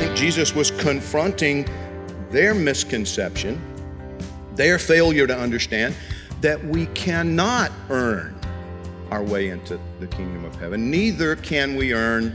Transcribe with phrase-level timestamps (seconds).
[0.00, 1.68] Think Jesus was confronting
[2.30, 3.60] their misconception,
[4.54, 5.94] their failure to understand
[6.40, 8.34] that we cannot earn
[9.10, 10.90] our way into the kingdom of heaven.
[10.90, 12.32] Neither can we earn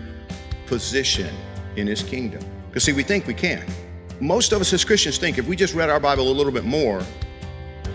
[0.67, 1.35] position
[1.75, 2.43] in his kingdom.
[2.67, 3.65] Because, see, we think we can.
[4.19, 6.65] Most of us as Christians think if we just read our Bible a little bit
[6.65, 7.01] more,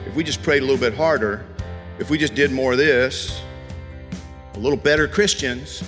[0.04, 1.46] if we just prayed a little bit harder,
[2.00, 3.40] if we just did more of this,
[4.54, 5.78] a little better Christians,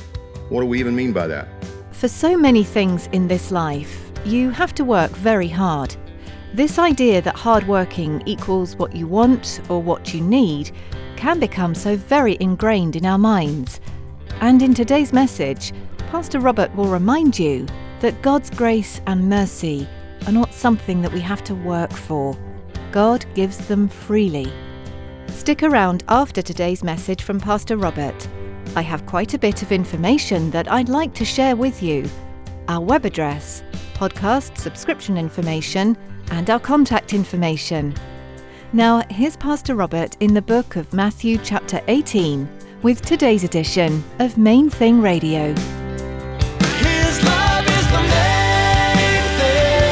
[0.50, 1.61] what do we even mean by that?
[2.02, 5.94] For so many things in this life, you have to work very hard.
[6.52, 10.72] This idea that hard working equals what you want or what you need
[11.14, 13.80] can become so very ingrained in our minds.
[14.40, 15.72] And in today's message,
[16.10, 17.68] Pastor Robert will remind you
[18.00, 19.86] that God's grace and mercy
[20.26, 22.36] are not something that we have to work for.
[22.90, 24.52] God gives them freely.
[25.28, 28.28] Stick around after today's message from Pastor Robert.
[28.74, 32.08] I have quite a bit of information that I'd like to share with you
[32.68, 35.94] our web address, podcast subscription information,
[36.30, 37.94] and our contact information.
[38.72, 42.48] Now, here's Pastor Robert in the book of Matthew, chapter 18,
[42.80, 45.48] with today's edition of Main Thing Radio.
[45.48, 49.82] His love is the main thing.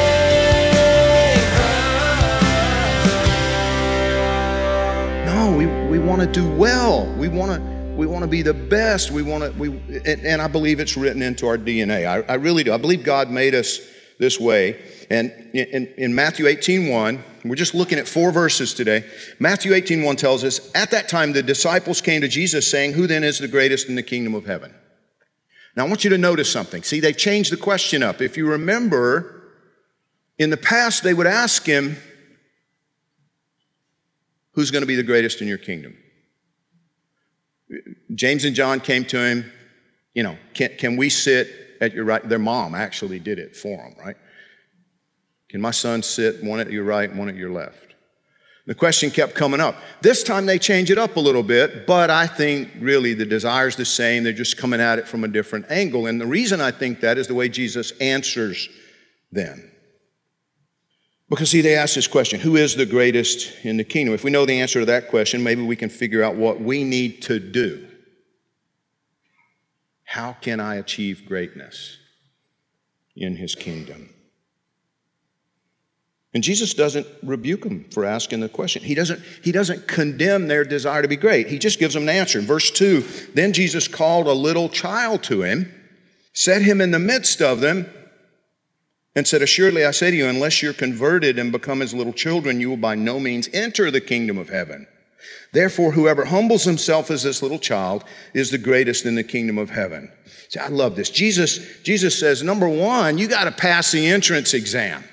[5.27, 7.05] No, we, we want to do well.
[7.17, 9.11] We want to we want to be the best.
[9.11, 9.69] We want to we
[10.05, 12.05] and, and I believe it's written into our DNA.
[12.05, 12.73] I, I really do.
[12.73, 13.79] I believe God made us
[14.21, 14.79] this way.
[15.09, 19.03] And in, in, Matthew 18, 1, we're just looking at four verses today.
[19.39, 23.07] Matthew 18, 1 tells us, At that time the disciples came to Jesus saying, Who
[23.07, 24.73] then is the greatest in the kingdom of heaven?
[25.75, 26.83] Now I want you to notice something.
[26.83, 28.21] See, they've changed the question up.
[28.21, 29.41] If you remember,
[30.37, 31.97] in the past they would ask him,
[34.53, 35.97] Who's going to be the greatest in your kingdom?
[38.13, 39.51] James and John came to him,
[40.13, 41.49] you know, can, can we sit
[41.79, 42.27] at your right?
[42.27, 44.17] Their mom actually did it for them, right?
[45.49, 47.95] Can my son sit one at your right one at your left?
[48.67, 49.75] The question kept coming up.
[50.01, 53.75] This time they change it up a little bit, but I think really the desire's
[53.75, 54.23] the same.
[54.23, 56.05] They're just coming at it from a different angle.
[56.05, 58.69] And the reason I think that is the way Jesus answers
[59.31, 59.70] them.
[61.31, 64.13] Because, see, they ask this question who is the greatest in the kingdom?
[64.13, 66.83] If we know the answer to that question, maybe we can figure out what we
[66.83, 67.87] need to do.
[70.03, 71.97] How can I achieve greatness
[73.15, 74.09] in his kingdom?
[76.33, 78.83] And Jesus doesn't rebuke them for asking the question.
[78.83, 81.47] He doesn't, he doesn't condemn their desire to be great.
[81.47, 82.39] He just gives them an answer.
[82.39, 83.05] In verse 2,
[83.35, 85.73] then Jesus called a little child to him,
[86.33, 87.89] set him in the midst of them,
[89.15, 92.59] and said, Assuredly, I say to you, unless you're converted and become as little children,
[92.59, 94.87] you will by no means enter the kingdom of heaven.
[95.53, 99.69] Therefore, whoever humbles himself as this little child is the greatest in the kingdom of
[99.69, 100.11] heaven.
[100.49, 101.09] See, I love this.
[101.09, 105.03] Jesus, Jesus says, number one, you got to pass the entrance exam.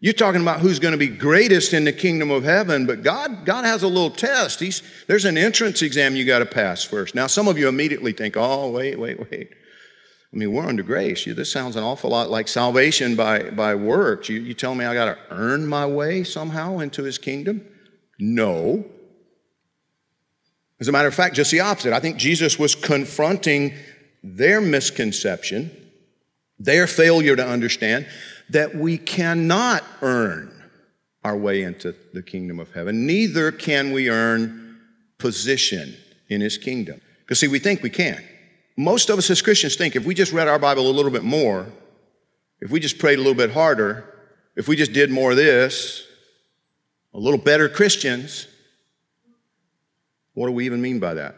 [0.00, 3.44] You're talking about who's going to be greatest in the kingdom of heaven, but God,
[3.44, 4.58] God has a little test.
[4.58, 7.14] He's, there's an entrance exam you got to pass first.
[7.14, 9.50] Now, some of you immediately think, oh, wait, wait, wait.
[10.32, 11.26] I mean, we're under grace.
[11.26, 14.30] This sounds an awful lot like salvation by, by works.
[14.30, 17.66] You, you tell me I got to earn my way somehow into his kingdom?
[18.18, 18.84] No.
[20.80, 21.92] As a matter of fact, just the opposite.
[21.92, 23.74] I think Jesus was confronting
[24.22, 25.70] their misconception,
[26.58, 28.06] their failure to understand
[28.48, 30.50] that we cannot earn
[31.24, 33.06] our way into the kingdom of heaven.
[33.06, 34.80] Neither can we earn
[35.18, 35.94] position
[36.28, 37.00] in his kingdom.
[37.20, 38.22] Because, see, we think we can.
[38.76, 41.24] Most of us as Christians think if we just read our Bible a little bit
[41.24, 41.66] more,
[42.60, 44.04] if we just prayed a little bit harder,
[44.56, 46.06] if we just did more of this,
[47.14, 48.46] a little better Christians,
[50.34, 51.34] what do we even mean by that?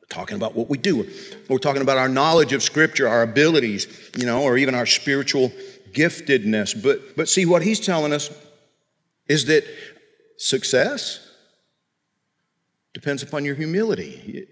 [0.00, 1.08] We're talking about what we do.
[1.48, 5.52] We're talking about our knowledge of Scripture, our abilities, you know, or even our spiritual
[5.92, 6.80] giftedness.
[6.82, 8.30] But, but see, what he's telling us
[9.28, 9.64] is that
[10.36, 11.28] success
[12.92, 14.48] depends upon your humility.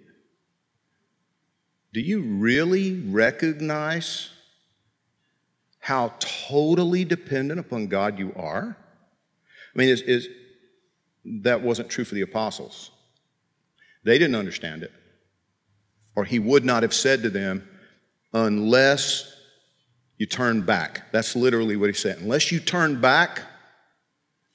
[1.92, 4.30] Do you really recognize
[5.80, 8.76] how totally dependent upon God you are?
[9.74, 10.28] I mean, is, is,
[11.24, 12.90] that wasn't true for the apostles.
[14.04, 14.92] They didn't understand it.
[16.16, 17.68] Or he would not have said to them,
[18.32, 19.32] unless
[20.18, 21.10] you turn back.
[21.12, 22.18] That's literally what he said.
[22.18, 23.42] Unless you turn back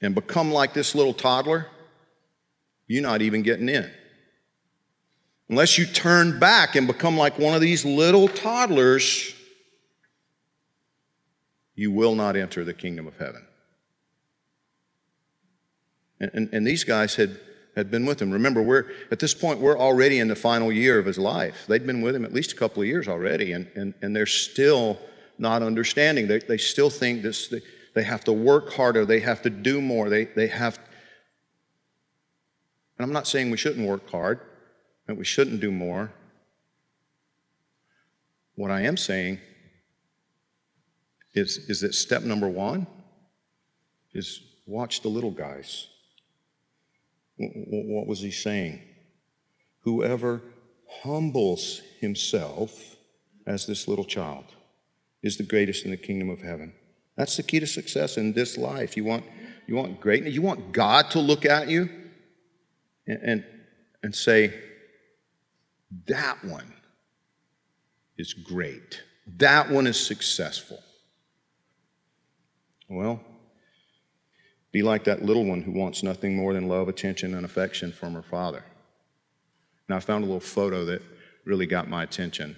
[0.00, 1.66] and become like this little toddler,
[2.86, 3.90] you're not even getting in.
[5.48, 9.32] Unless you turn back and become like one of these little toddlers,
[11.76, 13.46] you will not enter the kingdom of heaven.
[16.18, 17.38] And, and, and, these guys had,
[17.76, 18.30] had been with him.
[18.30, 21.66] Remember, we're at this point, we're already in the final year of his life.
[21.68, 24.24] They'd been with him at least a couple of years already, and, and, and they're
[24.24, 24.98] still
[25.36, 26.26] not understanding.
[26.26, 27.60] They, they still think this, they,
[27.94, 30.78] they have to work harder, they have to do more, they, they have.
[32.98, 34.40] And I'm not saying we shouldn't work hard,
[35.06, 36.12] that we shouldn't do more.
[38.54, 39.38] What I am saying
[41.34, 42.86] is, is that step number one
[44.12, 45.88] is watch the little guys.
[47.38, 48.80] What was he saying?
[49.80, 50.40] Whoever
[51.02, 52.96] humbles himself
[53.46, 54.44] as this little child
[55.22, 56.72] is the greatest in the kingdom of heaven.
[57.16, 58.96] That's the key to success in this life.
[58.96, 59.24] You want,
[59.66, 60.34] you want greatness.
[60.34, 61.88] You want God to look at you
[63.06, 63.44] and, and,
[64.02, 64.54] and say,
[66.06, 66.72] that one
[68.18, 69.02] is great.
[69.38, 70.78] That one is successful.
[72.88, 73.20] Well,
[74.72, 78.14] be like that little one who wants nothing more than love, attention, and affection from
[78.14, 78.64] her father.
[79.88, 81.02] Now, I found a little photo that
[81.44, 82.56] really got my attention.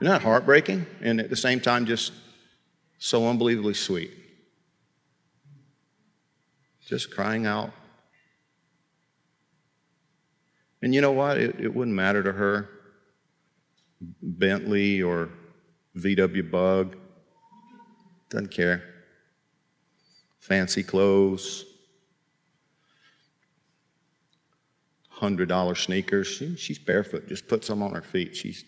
[0.00, 0.86] Isn't that heartbreaking?
[1.00, 2.12] And at the same time, just
[2.98, 4.12] so unbelievably sweet.
[6.86, 7.72] Just crying out.
[10.84, 11.38] And you know what?
[11.38, 12.68] It, it wouldn't matter to her.
[14.20, 15.30] Bentley or
[15.96, 16.96] VW Bug.
[18.28, 18.82] Doesn't care.
[20.40, 21.64] Fancy clothes.
[25.16, 26.26] $100 sneakers.
[26.26, 27.28] She, she's barefoot.
[27.28, 28.36] Just put some on her feet.
[28.36, 28.62] She's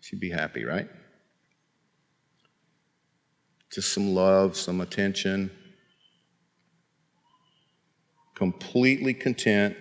[0.00, 0.88] She'd be happy, right?
[3.72, 5.52] Just some love, some attention.
[8.34, 9.76] Completely content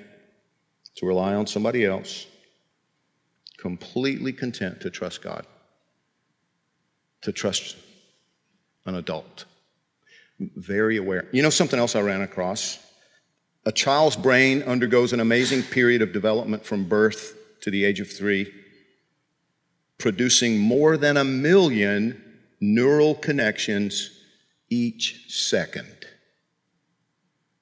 [0.99, 2.27] to rely on somebody else.
[3.57, 5.45] Completely content to trust God.
[7.21, 7.77] To trust
[8.85, 9.45] an adult.
[10.39, 11.27] Very aware.
[11.31, 12.79] You know something else I ran across?
[13.65, 18.11] A child's brain undergoes an amazing period of development from birth to the age of
[18.11, 18.51] three
[19.97, 24.11] producing more than a million neural connections
[24.69, 25.98] each second.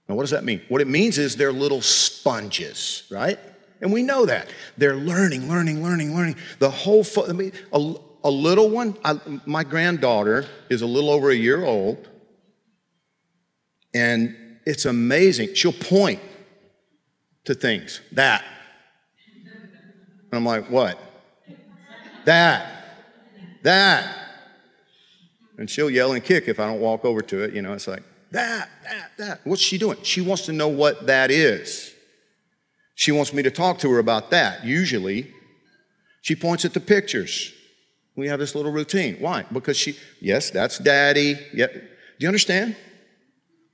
[0.07, 0.61] Now, what does that mean?
[0.69, 3.37] What it means is they're little sponges, right?
[3.81, 4.47] And we know that.
[4.77, 6.37] They're learning, learning, learning, learning.
[6.59, 11.09] The whole, fo- I mean, a, a little one, I, my granddaughter is a little
[11.09, 12.07] over a year old,
[13.93, 15.53] and it's amazing.
[15.53, 16.21] She'll point
[17.45, 18.43] to things, that.
[20.31, 20.99] And I'm like, what?
[22.25, 22.67] that,
[23.63, 24.15] that.
[25.57, 27.53] And she'll yell and kick if I don't walk over to it.
[27.53, 29.41] You know, it's like, that, that, that.
[29.43, 29.97] What's she doing?
[30.03, 31.93] She wants to know what that is.
[32.95, 34.65] She wants me to talk to her about that.
[34.65, 35.31] Usually,
[36.21, 37.53] she points at the pictures.
[38.15, 39.17] We have this little routine.
[39.19, 39.45] Why?
[39.53, 41.37] Because she, yes, that's daddy.
[41.53, 41.67] Yeah.
[41.67, 41.81] Do
[42.17, 42.75] you understand?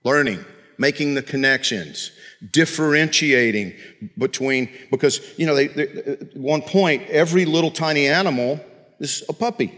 [0.03, 0.43] Learning,
[0.77, 2.11] making the connections,
[2.51, 3.73] differentiating
[4.17, 8.59] between, because, you know, they, they, at one point, every little tiny animal
[8.99, 9.73] is a puppy.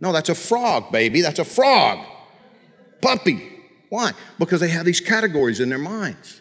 [0.00, 1.20] No, that's a frog, baby.
[1.20, 1.98] That's a frog.
[3.02, 3.51] Puppy.
[3.92, 4.12] Why?
[4.38, 6.40] Because they have these categories in their minds,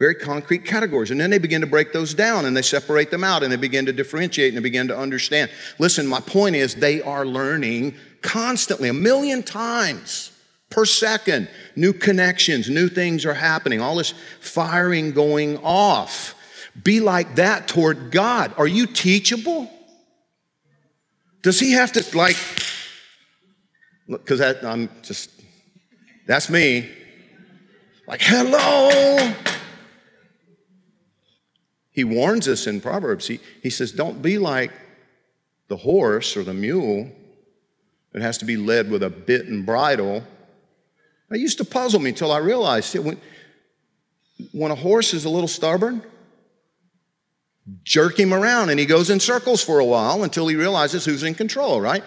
[0.00, 1.12] very concrete categories.
[1.12, 3.56] And then they begin to break those down and they separate them out and they
[3.56, 5.52] begin to differentiate and they begin to understand.
[5.78, 10.32] Listen, my point is they are learning constantly, a million times
[10.68, 11.48] per second.
[11.76, 16.34] New connections, new things are happening, all this firing going off.
[16.82, 18.52] Be like that toward God.
[18.58, 19.70] Are you teachable?
[21.42, 22.36] Does he have to, like,
[24.08, 25.30] because I'm just,
[26.26, 26.88] that's me.
[28.06, 29.34] Like, hello.
[31.90, 33.26] He warns us in Proverbs.
[33.26, 34.72] He, he says, don't be like
[35.68, 37.10] the horse or the mule
[38.12, 40.24] that has to be led with a bit and bridle
[41.28, 43.04] that used to puzzle me until I realized it.
[43.04, 43.20] When,
[44.52, 46.02] when a horse is a little stubborn,
[47.84, 51.22] jerk him around and he goes in circles for a while until he realizes who's
[51.22, 52.02] in control, right?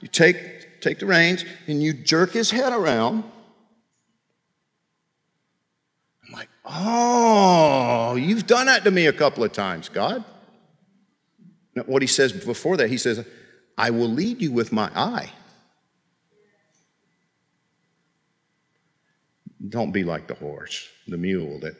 [0.00, 3.24] You take, take the reins and you jerk his head around.
[6.25, 10.22] I'm like, oh, you've done that to me a couple of times, God.
[11.74, 13.26] Now, what he says before that, he says,
[13.78, 15.32] I will lead you with my eye.
[19.66, 21.74] Don't be like the horse, the mule that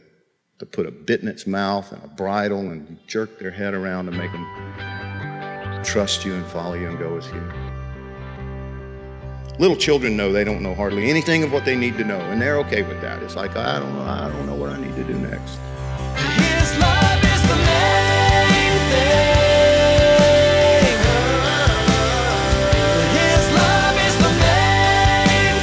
[0.58, 4.06] to put a bit in its mouth and a bridle and jerk their head around
[4.06, 7.85] to make them trust you and follow you and go with you.
[9.58, 12.42] Little children know they don't know hardly anything of what they need to know, and
[12.42, 13.22] they're okay with that.
[13.22, 15.58] It's like I don't know, I don't know what I need to do next.
[16.36, 19.46] His love is the main thing.
[23.16, 25.56] His love is the main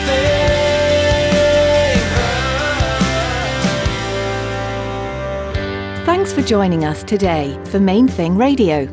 [5.99, 6.05] thing.
[6.07, 8.87] Thanks for joining us today for Main Thing Radio.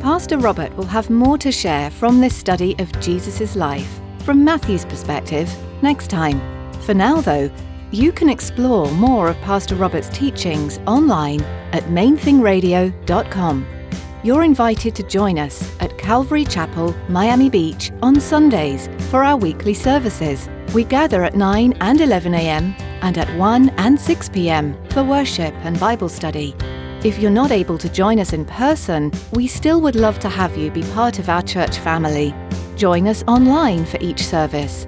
[0.00, 4.84] Pastor Robert will have more to share from this study of Jesus' life from Matthew's
[4.84, 5.48] perspective
[5.82, 6.40] next time.
[6.80, 7.48] For now, though,
[7.92, 11.40] you can explore more of Pastor Robert's teachings online
[11.72, 13.66] at mainthingradio.com.
[14.24, 19.74] You're invited to join us at Calvary Chapel, Miami Beach on Sundays for our weekly
[19.74, 20.48] services.
[20.74, 22.74] We gather at 9 and 11 a.m.
[23.02, 24.76] and at 1 and 6 p.m.
[24.90, 26.56] for worship and Bible study.
[27.04, 30.56] If you're not able to join us in person, we still would love to have
[30.56, 32.34] you be part of our church family.
[32.76, 34.86] Join us online for each service.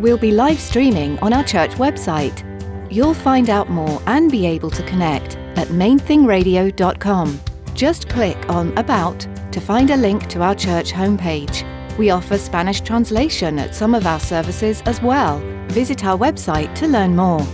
[0.00, 2.42] We'll be live streaming on our church website.
[2.90, 7.40] You'll find out more and be able to connect at mainthingradio.com.
[7.74, 11.64] Just click on About to find a link to our church homepage.
[11.98, 15.38] We offer Spanish translation at some of our services as well.
[15.68, 17.46] Visit our website to learn more.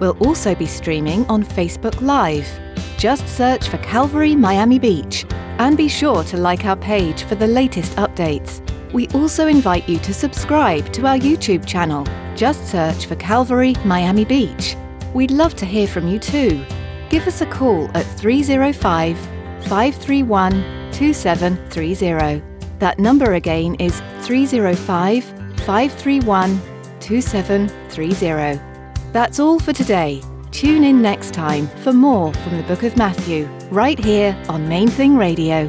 [0.00, 2.48] We'll also be streaming on Facebook Live.
[2.96, 5.26] Just search for Calvary Miami Beach
[5.58, 8.65] and be sure to like our page for the latest updates.
[8.92, 12.06] We also invite you to subscribe to our YouTube channel.
[12.36, 14.76] Just search for Calvary Miami Beach.
[15.14, 16.64] We'd love to hear from you too.
[17.08, 19.18] Give us a call at 305
[19.68, 20.52] 531
[20.92, 22.42] 2730.
[22.78, 26.60] That number again is 305 531
[27.00, 28.60] 2730.
[29.12, 30.22] That's all for today.
[30.52, 34.88] Tune in next time for more from the book of Matthew, right here on Main
[34.88, 35.68] Thing Radio.